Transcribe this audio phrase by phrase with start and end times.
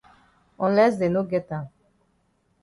[0.67, 1.65] Unless dey no get am.